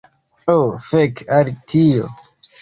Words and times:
Ho, 0.45 0.53
fek' 0.85 1.21
al 1.37 1.53
tio! 1.75 2.11